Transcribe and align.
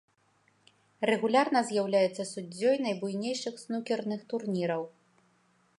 Рэгулярна 1.09 1.61
з'яўляецца 1.69 2.23
суддзёй 2.33 2.75
найбуйнейшых 2.85 3.55
снукерных 3.65 4.21
турніраў. 4.33 4.83